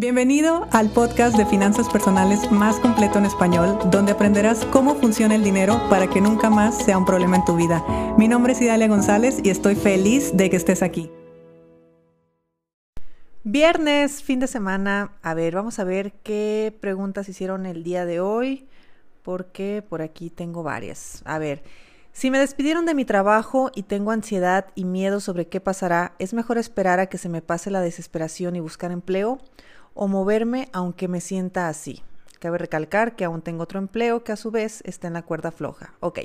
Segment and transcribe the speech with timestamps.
[0.00, 5.44] Bienvenido al podcast de finanzas personales más completo en español, donde aprenderás cómo funciona el
[5.44, 7.84] dinero para que nunca más sea un problema en tu vida.
[8.16, 11.10] Mi nombre es Idalia González y estoy feliz de que estés aquí.
[13.44, 15.12] Viernes, fin de semana.
[15.20, 18.66] A ver, vamos a ver qué preguntas hicieron el día de hoy,
[19.22, 21.20] porque por aquí tengo varias.
[21.26, 21.62] A ver.
[22.12, 26.32] Si me despidieron de mi trabajo y tengo ansiedad y miedo sobre qué pasará, ¿es
[26.32, 29.38] mejor esperar a que se me pase la desesperación y buscar empleo?
[29.94, 32.02] ¿O moverme aunque me sienta así?
[32.38, 35.50] Cabe recalcar que aún tengo otro empleo que a su vez está en la cuerda
[35.50, 35.94] floja.
[36.00, 36.20] Ok.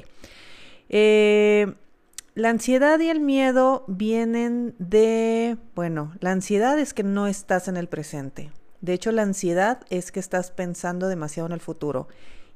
[0.90, 1.74] Eh,
[2.36, 7.78] la ansiedad y el miedo vienen de, bueno, la ansiedad es que no estás en
[7.78, 8.52] el presente.
[8.82, 12.08] De hecho, la ansiedad es que estás pensando demasiado en el futuro.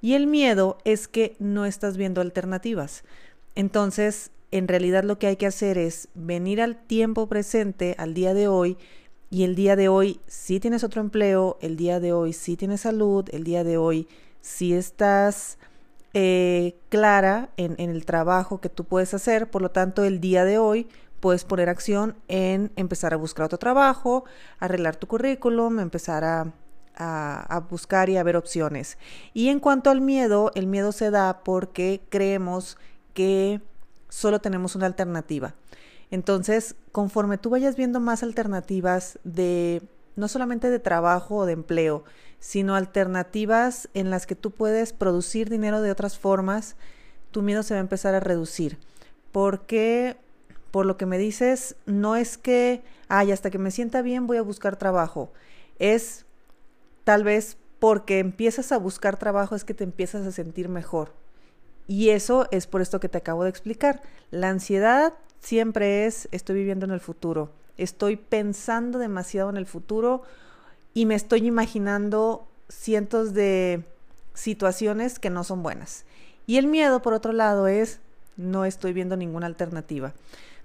[0.01, 3.03] Y el miedo es que no estás viendo alternativas.
[3.55, 8.33] Entonces, en realidad lo que hay que hacer es venir al tiempo presente, al día
[8.33, 8.77] de hoy,
[9.29, 12.81] y el día de hoy sí tienes otro empleo, el día de hoy sí tienes
[12.81, 14.07] salud, el día de hoy
[14.41, 15.57] sí estás
[16.13, 20.57] eh, clara en, el trabajo que tú puedes hacer, por lo tanto el día de
[20.57, 20.87] hoy
[21.19, 24.23] puedes poner acción en empezar a buscar otro trabajo,
[24.59, 26.53] arreglar tu currículum, empezar a
[26.99, 28.97] a, buscar y a ver opciones.
[29.33, 32.77] Y en cuanto al miedo, el miedo se da porque creemos
[33.13, 33.61] que
[34.09, 35.55] solo tenemos una alternativa.
[36.11, 39.81] Entonces, conforme tú vayas viendo más alternativas de
[40.15, 42.03] no solamente de trabajo o de empleo,
[42.39, 46.75] sino alternativas en las que tú puedes producir dinero de otras formas,
[47.31, 48.79] tu miedo se va a empezar a reducir.
[49.31, 50.17] Porque,
[50.71, 54.37] por lo que me dices, no es que, ay, hasta que me sienta bien voy
[54.37, 55.31] a buscar trabajo.
[55.77, 56.25] Es
[57.09, 61.11] Tal vez porque empiezas a buscar trabajo es que te empiezas a sentir mejor.
[61.87, 64.03] Y eso es por esto que te acabo de explicar.
[64.29, 70.23] La ansiedad siempre es estoy viviendo en el futuro, estoy pensando demasiado en el futuro
[70.93, 73.83] y me estoy imaginando cientos de
[74.33, 76.05] situaciones que no son buenas.
[76.45, 77.99] Y el miedo, por otro lado, es
[78.37, 80.13] no estoy viendo ninguna alternativa.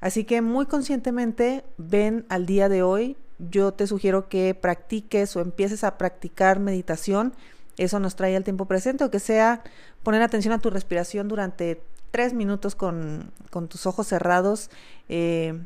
[0.01, 5.41] Así que muy conscientemente ven al día de hoy yo te sugiero que practiques o
[5.41, 7.33] empieces a practicar meditación.
[7.77, 9.63] Eso nos trae al tiempo presente, o que sea
[10.03, 11.81] poner atención a tu respiración durante
[12.15, 13.33] tres minutos con,
[13.69, 14.71] tus ojos cerrados,
[15.09, 15.61] eh,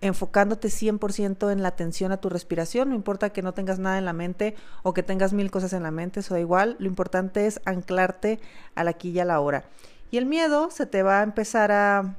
[0.00, 2.90] enfocándote 100% en la atención a tu respiración.
[2.90, 4.54] No importa que no tengas nada en la mente
[4.84, 6.76] o que tengas mil cosas en la mente, eso da igual.
[6.78, 8.38] Lo importante es anclarte
[8.76, 9.64] al aquí y a la hora.
[10.12, 12.14] Y el miedo se te va a empezar a,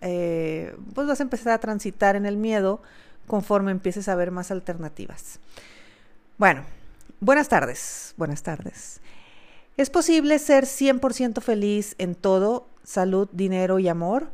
[0.00, 2.82] eh, pues vas a empezar a transitar en el miedo
[3.28, 5.38] conforme empieces a ver más alternativas.
[6.36, 6.64] Bueno,
[7.20, 9.00] buenas tardes, buenas tardes.
[9.76, 14.28] ¿Es posible ser 100% feliz en todo, salud, dinero y amor?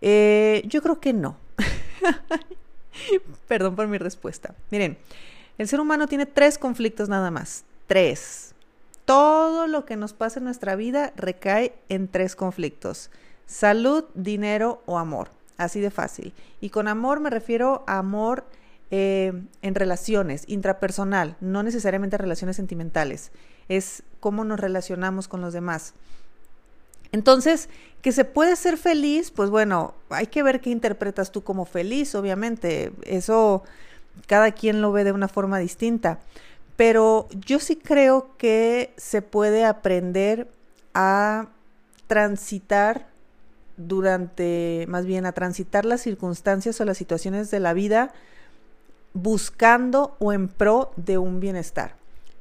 [0.00, 1.36] Eh, yo creo que no.
[3.48, 4.54] Perdón por mi respuesta.
[4.70, 4.98] Miren,
[5.58, 7.64] el ser humano tiene tres conflictos nada más.
[7.86, 8.54] Tres.
[9.04, 13.10] Todo lo que nos pasa en nuestra vida recae en tres conflictos.
[13.46, 15.30] Salud, dinero o amor.
[15.56, 16.32] Así de fácil.
[16.60, 18.44] Y con amor me refiero a amor
[18.90, 23.32] eh, en relaciones, intrapersonal, no necesariamente relaciones sentimentales.
[23.68, 25.94] Es cómo nos relacionamos con los demás.
[27.12, 27.68] Entonces,
[28.00, 32.14] que se puede ser feliz, pues bueno, hay que ver qué interpretas tú como feliz,
[32.14, 32.92] obviamente.
[33.04, 33.62] Eso
[34.26, 36.18] cada quien lo ve de una forma distinta.
[36.76, 40.48] Pero yo sí creo que se puede aprender
[40.94, 41.48] a
[42.06, 43.06] transitar
[43.76, 48.12] durante, más bien a transitar las circunstancias o las situaciones de la vida
[49.14, 51.94] buscando o en pro de un bienestar.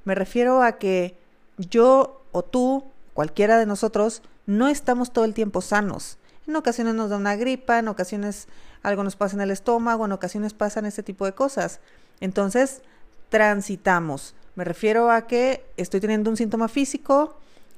[0.06, 1.16] Me refiero a que
[1.58, 6.18] yo o tú, cualquiera de nosotros, no estamos todo el tiempo sanos.
[6.46, 8.50] En ocasiones nos da una gripa, en ocasiones
[8.84, 11.80] algo nos pasa en el estómago, en ocasiones pasan este tipo de cosas.
[12.20, 12.82] Entonces,
[13.30, 14.36] transitamos.
[14.56, 17.38] Me refiero a que estoy teniendo un síntoma físico,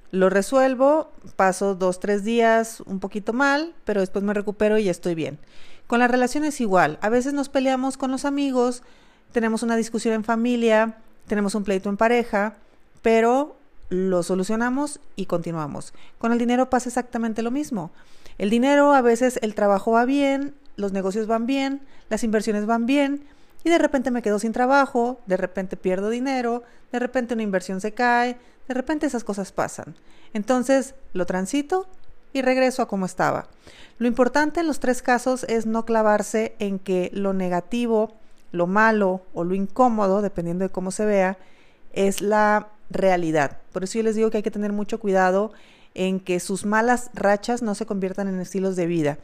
[0.09, 5.13] lo resuelvo, paso dos, tres días un poquito mal, pero después me recupero y estoy
[5.13, 5.37] bien.
[5.85, 6.97] Con las relaciones igual.
[7.01, 8.81] A veces nos peleamos con los amigos,
[9.31, 10.97] tenemos una discusión en familia,
[11.27, 12.55] tenemos un pleito en pareja,
[13.03, 13.57] pero
[13.93, 15.93] lo solucionamos y continuamos.
[16.17, 17.91] Con el dinero pasa exactamente lo mismo.
[18.39, 22.87] El dinero, a veces el trabajo va bien, los negocios van bien, las inversiones van
[22.87, 23.23] bien,
[23.63, 27.81] y de repente me quedo sin trabajo, de repente pierdo dinero, de repente una inversión
[27.81, 28.37] se cae,
[28.67, 29.93] de repente esas cosas pasan.
[30.33, 31.87] Entonces lo transito
[32.33, 33.47] y regreso a como estaba.
[33.99, 38.15] Lo importante en los tres casos es no clavarse en que lo negativo,
[38.51, 41.37] lo malo o lo incómodo, dependiendo de cómo se vea,
[41.93, 43.57] es la realidad.
[43.71, 45.51] Por eso yo les digo que hay que tener mucho cuidado
[45.95, 49.17] en que sus malas rachas no se conviertan en estilos de vida.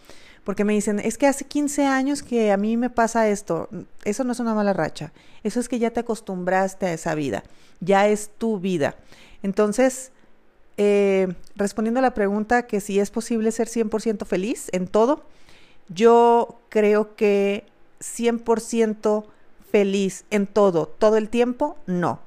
[0.43, 3.69] Porque me dicen, es que hace 15 años que a mí me pasa esto.
[4.03, 5.11] Eso no es una mala racha.
[5.43, 7.43] Eso es que ya te acostumbraste a esa vida.
[7.81, 8.95] Ya es tu vida.
[9.43, 10.11] Entonces,
[10.77, 15.23] eh, respondiendo a la pregunta que si es posible ser 100% feliz en todo,
[15.89, 17.65] yo creo que
[17.99, 19.25] 100%
[19.71, 22.21] feliz en todo, todo el tiempo, no.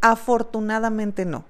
[0.00, 1.44] Afortunadamente no.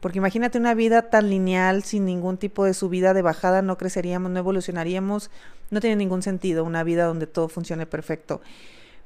[0.00, 4.30] Porque imagínate una vida tan lineal, sin ningún tipo de subida, de bajada, no creceríamos,
[4.30, 5.30] no evolucionaríamos,
[5.70, 8.40] no tiene ningún sentido una vida donde todo funcione perfecto.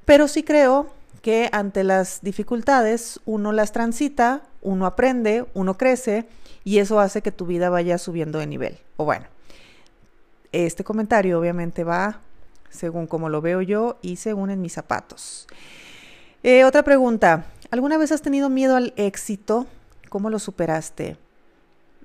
[0.05, 0.89] Pero sí creo
[1.21, 6.27] que ante las dificultades uno las transita, uno aprende, uno crece
[6.63, 8.79] y eso hace que tu vida vaya subiendo de nivel.
[8.97, 9.27] O bueno,
[10.53, 12.21] este comentario obviamente va
[12.71, 15.47] según como lo veo yo y según en mis zapatos.
[16.43, 19.67] Eh, otra pregunta, ¿alguna vez has tenido miedo al éxito?
[20.09, 21.17] ¿Cómo lo superaste?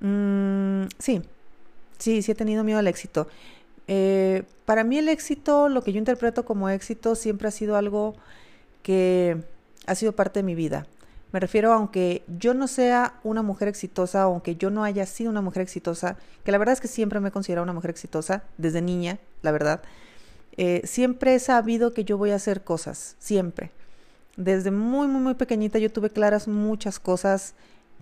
[0.00, 1.22] Mm, sí,
[1.96, 3.28] sí, sí he tenido miedo al éxito.
[3.86, 8.16] Eh, para mí el éxito, lo que yo interpreto como éxito, siempre ha sido algo
[8.82, 9.44] que
[9.86, 10.88] ha sido parte de mi vida.
[11.30, 15.40] Me refiero, aunque yo no sea una mujer exitosa, aunque yo no haya sido una
[15.40, 18.82] mujer exitosa, que la verdad es que siempre me he considerado una mujer exitosa, desde
[18.82, 19.82] niña, la verdad,
[20.56, 23.70] eh, siempre he sabido que yo voy a hacer cosas, siempre.
[24.36, 27.54] Desde muy, muy, muy pequeñita yo tuve claras muchas cosas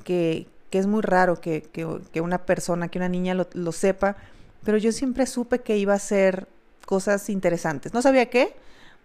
[0.04, 4.16] que, que es muy raro que, que, una persona, que una niña lo, lo sepa,
[4.64, 6.46] pero yo siempre supe que iba a hacer
[6.86, 7.94] cosas interesantes.
[7.94, 8.54] No sabía qué,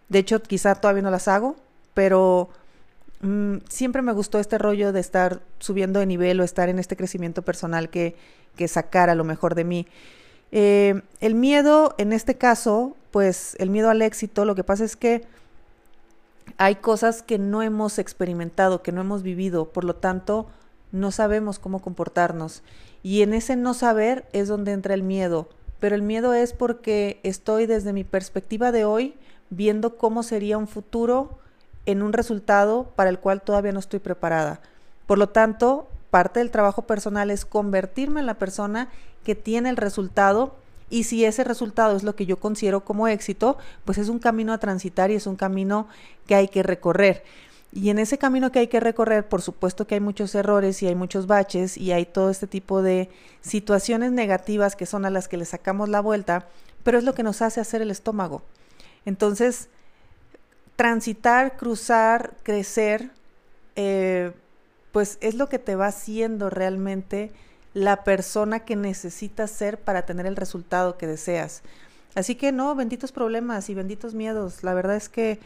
[0.10, 1.56] de hecho quizá todavía no las hago,
[1.94, 2.50] pero
[3.22, 6.96] mm, siempre me gustó este rollo de estar subiendo de nivel o estar en este
[6.96, 8.16] crecimiento personal que,
[8.56, 9.88] que sacara lo mejor de mí.
[10.52, 14.96] Eh, el miedo, en este caso, pues el miedo al éxito, lo que pasa es
[14.96, 15.24] que
[16.58, 20.48] hay cosas que no hemos experimentado, que no hemos vivido, por lo tanto,
[20.92, 22.64] no sabemos cómo comportarnos.
[23.02, 25.50] Y en ese no saber es donde entra el miedo.
[25.80, 29.16] Pero el miedo es porque estoy desde mi perspectiva de hoy
[29.50, 31.40] viendo cómo sería un futuro
[31.86, 34.62] en un resultado para el cual todavía no estoy preparada.
[35.06, 38.90] Por lo tanto, parte del trabajo personal es convertirme en la persona
[39.24, 40.56] que tiene el resultado
[40.94, 44.54] y si ese resultado es lo que yo considero como éxito, pues es un camino
[44.54, 45.88] a transitar y es un camino
[46.28, 47.24] que hay que recorrer.
[47.72, 50.88] Y en ese camino que hay que recorrer, por supuesto que hay muchos errores y
[50.88, 53.10] hay muchos baches y hay todo este tipo de
[53.42, 56.48] situaciones negativas que son a las que le sacamos la vuelta,
[56.84, 58.44] pero es lo que nos hace hacer el estómago.
[59.04, 59.70] Entonces,
[60.76, 63.10] transitar, cruzar, crecer,
[63.76, 64.32] eh,
[64.92, 67.32] pues es lo que te va haciendo realmente
[67.74, 71.64] la persona que necesitas ser para tener el resultado que deseas.
[72.16, 74.64] Así que no, benditos problemas y benditos miedos.
[74.64, 75.40] La verdad es que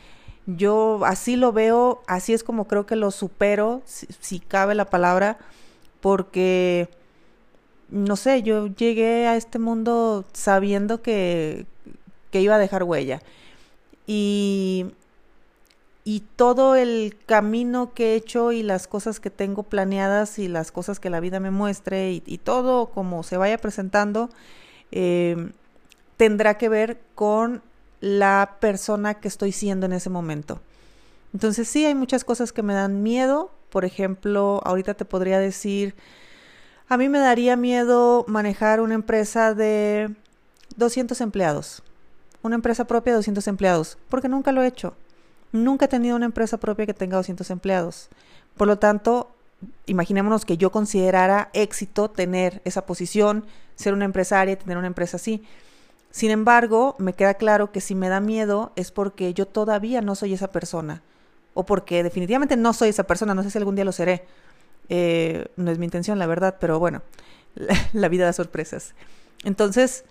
[0.45, 5.38] yo así lo veo, así es como creo que lo supero, si, cabe la palabra,
[6.01, 6.89] porque,
[7.89, 11.65] no sé, yo llegué a este mundo sabiendo que,
[12.31, 13.21] que iba a dejar huella.
[14.06, 14.88] Y
[16.07, 20.71] y todo el camino que he hecho y las cosas que tengo planeadas y las
[20.71, 24.30] cosas que la vida me muestre y, todo como se vaya presentando
[24.92, 25.51] em,
[26.15, 27.62] tendrá que ver con
[28.00, 30.62] la persona que estoy siendo en ese momento.
[31.33, 33.51] Entonces sí, hay muchas cosas que me dan miedo.
[33.69, 35.94] Por ejemplo, ahorita te podría decir,
[36.88, 40.15] a mí me daría miedo manejar una empresa de
[40.77, 41.83] 200 empleados.
[42.44, 44.95] Una empresa propia de 200 empleados, porque nunca lo he hecho.
[45.51, 48.09] Nunca he tenido una empresa propia que tenga 200 empleados.
[48.55, 49.31] Por lo tanto,
[49.85, 53.45] imaginémonos que yo considerara éxito tener esa posición,
[53.75, 55.43] ser una empresaria, tener una empresa así.
[56.12, 60.15] Sin embargo, me queda claro que si me da miedo es porque yo todavía no
[60.15, 61.01] soy esa persona.
[61.53, 64.25] O porque definitivamente no soy esa persona, no sé si algún día lo seré.
[64.89, 67.01] Eh, no es mi intención, la verdad, pero bueno,
[67.93, 68.93] la vida da sorpresas.
[69.43, 70.05] Entonces,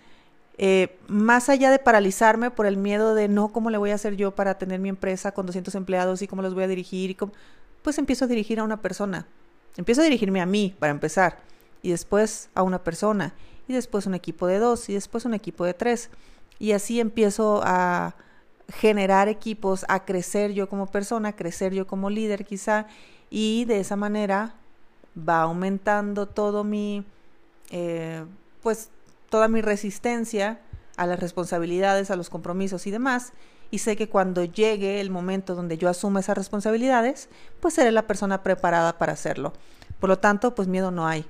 [0.58, 4.16] eh, más allá de paralizarme por el miedo de no, ¿cómo le voy a hacer
[4.16, 7.10] yo para tener mi empresa con 200 empleados y cómo los voy a dirigir?
[7.10, 7.16] Y
[7.82, 9.26] pues empiezo a dirigir a una persona.
[9.76, 11.38] Empiezo a dirigirme a mí, para empezar,
[11.82, 13.34] y después a una persona,
[13.68, 16.08] y después un equipo de dos, y después un equipo de tres.
[16.58, 18.14] Y así empiezo a
[18.68, 22.86] generar equipos, a crecer yo como persona, a crecer yo como líder quizá,
[23.28, 24.54] y de esa manera
[25.16, 27.04] va aumentando todo mi,
[27.70, 28.25] eh,
[28.62, 28.90] pues
[29.37, 30.61] toda mi resistencia
[30.97, 33.35] a las responsabilidades, a los compromisos y demás,
[33.71, 37.28] y sé que cuando llegue el momento donde yo asuma esas responsabilidades,
[37.61, 39.52] pues seré la persona preparada para hacerlo.
[40.00, 41.26] Por lo tanto, pues miedo no hay.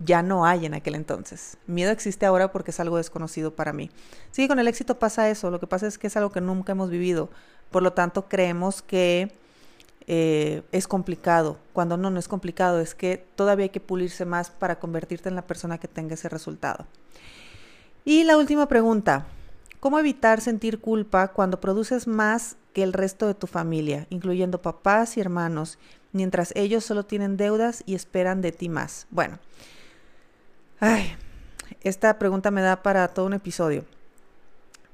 [0.00, 1.58] Ya no hay en aquel entonces.
[1.68, 3.88] Miedo existe ahora porque es algo desconocido para mí.
[4.32, 5.52] Sí, con el éxito pasa eso.
[5.52, 7.30] Lo que pasa es que es algo que nunca hemos vivido.
[7.70, 9.32] Por lo tanto, creemos que
[10.06, 11.58] eh, es complicado.
[11.72, 12.80] Cuando no, no es complicado.
[12.80, 16.28] Es que todavía hay que pulirse más para convertirte en la persona que tenga ese
[16.28, 16.86] resultado.
[18.04, 19.26] Y la última pregunta.
[19.82, 25.16] ¿Cómo evitar sentir culpa cuando produces más que el resto de tu familia, incluyendo papás
[25.16, 25.76] y hermanos,
[26.12, 29.08] mientras ellos solo tienen deudas y esperan de ti más?
[29.10, 29.40] Bueno,
[30.78, 31.16] ay,
[31.80, 33.84] esta pregunta me da para todo un episodio.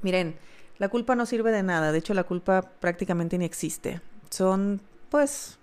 [0.01, 0.39] Miren,
[0.79, 4.01] la culpa no sirve de nada, de hecho la culpa prácticamente ni existe.
[4.31, 5.59] Son, pues,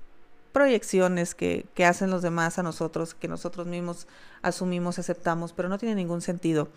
[0.51, 4.07] proyecciones que, que, hacen los demás a nosotros, que nosotros mismos
[4.41, 6.69] asumimos, aceptamos, pero no tiene ningún sentido.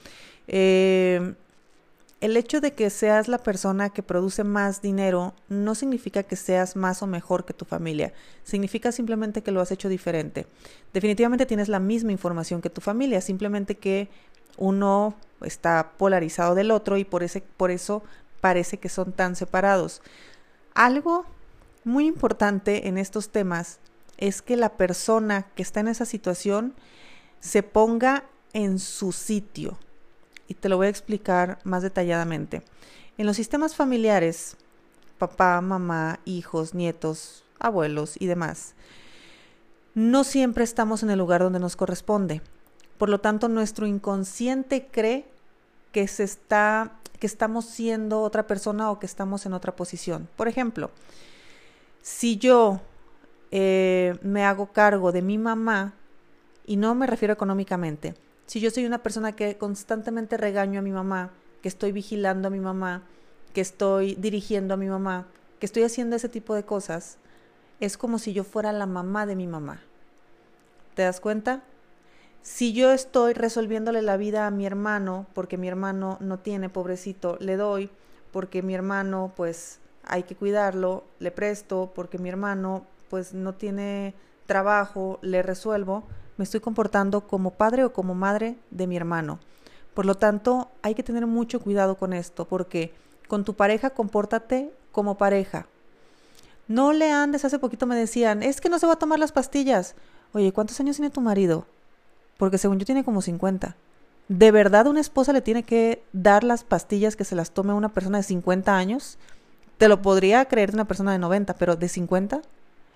[0.49, 1.35] Eh,
[2.21, 6.75] el hecho de que seas la persona que produce más dinero no significa que seas
[6.75, 10.47] más o mejor que tu familia, significa simplemente que lo has hecho diferente.
[10.93, 14.09] Definitivamente tienes la misma información que tu familia, simplemente que
[14.57, 18.03] uno está polarizado del otro y por, ese, por eso
[18.41, 20.03] parece que son tan separados.
[20.75, 21.25] Algo
[21.89, 23.81] muy importante en estos temas
[24.19, 26.75] es que la persona que está en esa situación
[27.41, 29.79] se ponga en su sitio.
[30.47, 32.63] Y te lo voy a explicar más detalladamente.
[33.17, 34.57] En los sistemas familiares,
[35.19, 38.75] papá, mamá, hijos, nietos, abuelos y demás,
[39.95, 42.43] no siempre estamos en el lugar donde nos corresponde.
[42.99, 45.27] Por lo tanto, nuestro inconsciente cree
[45.93, 50.29] que se está que estamos siendo otra persona o que estamos en otra posición.
[50.37, 50.93] Por ejemplo,
[52.03, 52.81] si yo
[53.51, 55.95] eh, me hago cargo de mi mamá,
[56.67, 58.15] y no me refiero económicamente,
[58.47, 61.31] si yo soy una persona que constantemente regaño a mi mamá,
[61.63, 63.03] que estoy vigilando a mi mamá,
[63.53, 65.27] que estoy dirigiendo a mi mamá,
[65.59, 67.19] que estoy haciendo ese tipo de cosas,
[67.81, 69.81] es como si yo fuera la mamá de mi mamá.
[70.95, 71.63] ¿Te das cuenta?
[72.43, 77.37] Si yo estoy resolviéndole la vida a mi hermano, porque mi hermano no tiene, pobrecito,
[77.41, 77.91] le doy,
[78.33, 84.15] porque mi hermano, pues, hay que cuidarlo, le presto, porque mi hermano, pues, no tiene
[84.47, 86.05] trabajo, le resuelvo,
[86.37, 89.39] me estoy comportando como padre o como madre de mi hermano.
[89.95, 92.95] Por lo tanto, hay que tener mucho cuidado con esto, porque
[93.27, 95.67] con tu pareja compórtate como pareja.
[96.69, 99.33] No le andes, hace poquito me decían, es que no se va a tomar las
[99.33, 99.95] pastillas.
[100.33, 101.67] Oye, ¿cuántos años tiene tu marido?
[102.39, 103.77] porque según yo tiene como 50.
[104.29, 107.91] ¿De verdad una esposa le tiene que dar las pastillas que se las tome una
[107.91, 109.19] persona de 50 años?
[109.79, 112.43] Te lo podría creer una persona de 90, pero ¿de 50?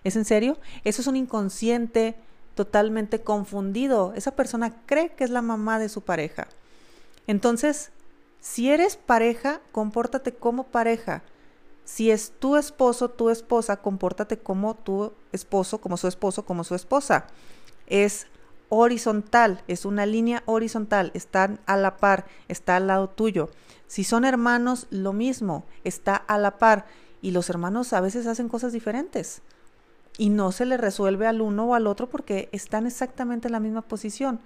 [0.04, 0.58] ¿Es en serio?
[0.84, 2.16] Eso es un inconsciente
[2.54, 4.12] totalmente confundido.
[4.14, 6.48] Esa persona cree que es la mamá de su pareja.
[7.26, 7.90] Entonces,
[8.40, 11.22] si eres pareja, compórtate como pareja.
[11.84, 16.74] Si es tu esposo, tu esposa, compórtate como tu esposo, como su esposo, como su
[16.74, 17.26] esposa.
[17.86, 18.26] Es
[18.74, 23.50] horizontal, es una línea horizontal, están a la par, está al lado tuyo.
[23.86, 26.86] Si son hermanos, lo mismo, está a la par.
[27.20, 29.42] Y los hermanos a veces hacen cosas diferentes.
[30.16, 33.60] Y no se le resuelve al uno o al otro porque están exactamente en la
[33.60, 34.40] misma posición.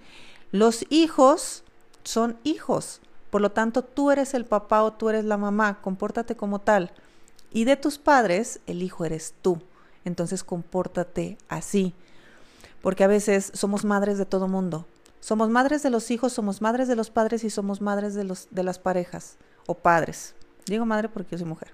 [0.50, 1.62] Los hijos
[2.02, 3.00] son hijos.
[3.30, 5.80] Por lo tanto, tú eres el papá o tú eres la mamá.
[5.80, 6.90] Compórtate como tal.
[7.52, 9.62] Y de tus padres, el hijo eres tú.
[10.04, 11.94] Entonces, compórtate así
[12.86, 14.86] porque a veces somos madres de todo mundo.
[15.18, 18.46] Somos madres de los hijos, somos madres de los padres y somos madres de, los,
[18.52, 20.36] de las parejas o padres.
[20.66, 21.72] Digo madre porque yo soy mujer.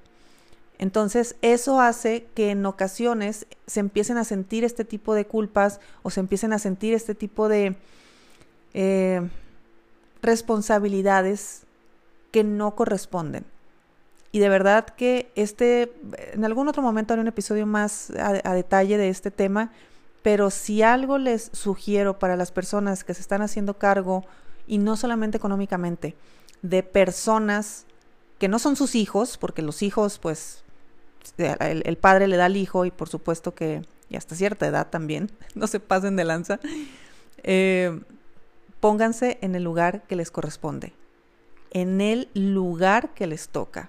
[0.78, 6.09] Entonces, eso hace que en ocasiones se empiecen a sentir este tipo de culpas o
[6.09, 7.76] se empiecen a sentir este tipo de
[8.73, 9.21] eh,
[10.23, 11.64] responsabilidades
[12.31, 13.45] que no corresponden.
[14.35, 15.92] Y de verdad que este,
[16.33, 19.73] en algún otro momento haré un episodio más a detalle de este tema,
[20.23, 24.25] pero si algo les sugiero para las personas que se están haciendo cargo,
[24.67, 26.14] y no solamente económicamente,
[26.62, 27.87] de personas
[28.38, 30.64] que no son sus hijos, porque los hijos, pues,
[31.37, 35.31] el, padre le da al hijo y por supuesto que, y hasta cierta edad también,
[35.55, 36.61] no se pasen de lanza,
[37.43, 38.00] eh,
[38.81, 40.93] pónganse en el lugar que les corresponde,
[41.71, 43.88] en el lugar que les toca.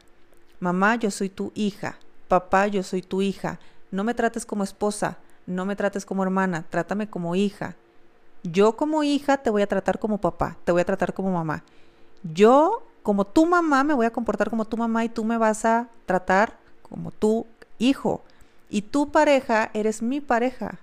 [0.60, 1.98] Mamá, yo soy tu hija.
[2.30, 3.60] Papá, yo soy tu hija.
[3.92, 7.76] No me trates como esposa, no me trates como hermana, trátame como hija.
[8.44, 11.64] Yo como hija te voy a tratar como papá, te voy a tratar como mamá.
[12.24, 15.66] Yo como tu mamá me voy a comportar como tu mamá y tú me vas
[15.66, 17.46] a tratar como tu
[17.80, 18.24] hijo.
[18.70, 20.80] Y tu pareja eres mi pareja.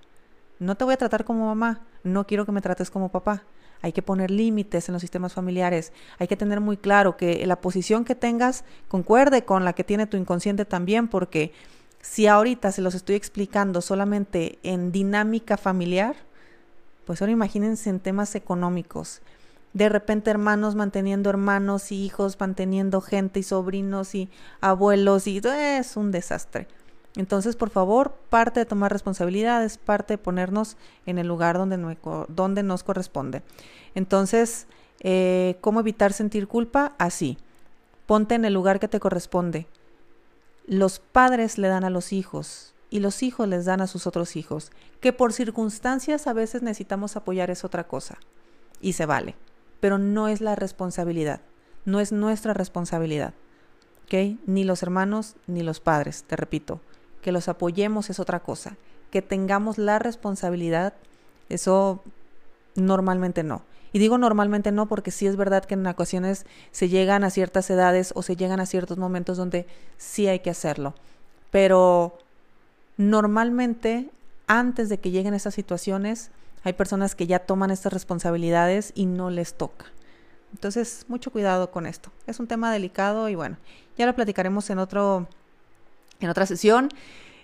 [0.59, 3.43] No te voy a tratar como mamá, no quiero que me trates como papá.
[3.81, 5.91] Hay que poner límites en los sistemas familiares.
[6.19, 10.05] Hay que tener muy claro que la posición que tengas concuerde con la que tiene
[10.05, 11.51] tu inconsciente también, porque
[12.01, 16.15] si ahorita se los estoy explicando solamente en dinámica familiar,
[17.05, 19.21] pues ahora imagínense en temas económicos.
[19.73, 24.29] De repente hermanos manteniendo hermanos y hijos manteniendo gente y sobrinos y
[24.59, 26.67] abuelos y es un desastre.
[27.15, 31.97] Entonces, por favor, parte de tomar responsabilidades, parte de ponernos en el lugar donde,
[32.29, 33.43] donde nos corresponde.
[33.95, 34.67] Entonces,
[35.01, 36.93] eh, ¿cómo evitar sentir culpa?
[36.97, 37.37] Así
[38.11, 39.67] Ponte en el lugar que te corresponde.
[40.67, 44.35] Los padres le dan a los hijos y los hijos les dan a sus otros
[44.35, 44.71] hijos.
[44.99, 48.17] Que por circunstancias a veces necesitamos apoyar es otra cosa.
[48.79, 49.35] Y se vale.
[49.79, 51.41] Pero no es la responsabilidad.
[51.85, 53.33] No es nuestra responsabilidad.
[54.03, 54.39] ¿Ok?
[54.45, 56.81] Ni los hermanos ni los padres, te repito.
[57.21, 58.77] Que los apoyemos es otra cosa.
[59.09, 60.93] Que tengamos la responsabilidad,
[61.49, 62.03] eso
[62.75, 63.63] normalmente no.
[63.93, 67.69] Y digo normalmente no porque sí es verdad que en ocasiones se llegan a ciertas
[67.69, 69.67] edades o se llegan a ciertos momentos donde
[69.97, 70.93] sí hay que hacerlo.
[71.49, 72.17] Pero
[72.97, 74.09] normalmente
[74.47, 76.31] antes de que lleguen estas situaciones
[76.63, 79.85] hay personas que ya toman estas responsabilidades y no les toca.
[80.53, 82.11] Entonces, mucho cuidado con esto.
[82.27, 83.57] Es un tema delicado y bueno,
[83.97, 85.27] ya lo platicaremos en otro
[86.19, 86.89] en otra sesión.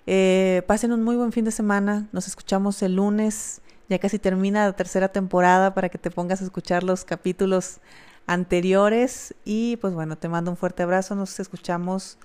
[0.06, 2.08] Eh, pasen un muy buen fin de semana.
[2.12, 3.62] Nos escuchamos el lunes.
[3.90, 7.80] Ya casi termina la tercera temporada para que te pongas a escuchar los capítulos
[8.26, 9.34] anteriores.
[9.46, 11.16] Y pues bueno, te mando un fuerte abrazo.
[11.16, 12.18] Nos escuchamos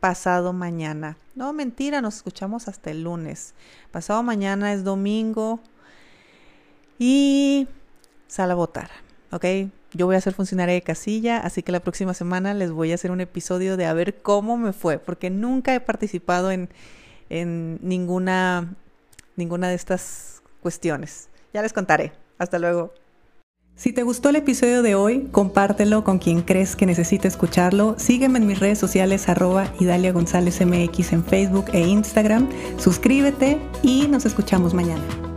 [0.00, 1.16] pasado mañana.
[1.34, 3.54] No, mentira, nos escuchamos hasta el lunes.
[3.92, 5.60] Pasado mañana es domingo.
[6.98, 7.68] Y
[8.26, 8.90] sal a votar,
[9.30, 9.44] ¿ok?
[9.92, 12.94] Yo voy a ser funcionaria de casilla, así que la próxima semana les voy a
[12.94, 16.68] hacer un episodio de a ver cómo me fue, porque nunca he participado en,
[17.28, 18.76] en ninguna,
[19.36, 21.28] ninguna de estas cuestiones.
[21.52, 22.12] Ya les contaré.
[22.38, 22.92] Hasta luego.
[23.74, 27.94] Si te gustó el episodio de hoy, compártelo con quien crees que necesite escucharlo.
[27.98, 32.48] Sígueme en mis redes sociales arroba Idalia González MX en Facebook e Instagram.
[32.78, 35.29] Suscríbete y nos escuchamos mañana.